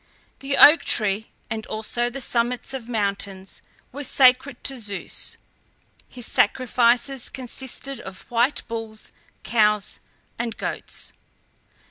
The 0.39 0.57
oak 0.57 0.83
tree, 0.83 1.29
and 1.47 1.63
also 1.67 2.09
the 2.09 2.19
summits 2.21 2.73
of 2.73 2.89
mountains, 2.89 3.61
were 3.91 4.03
sacred 4.03 4.63
to 4.63 4.79
Zeus. 4.79 5.37
His 6.09 6.25
sacrifices 6.25 7.29
consisted 7.29 7.99
of 7.99 8.23
white 8.31 8.63
bulls, 8.67 9.11
cows, 9.43 9.99
and 10.39 10.57
goats. 10.57 11.13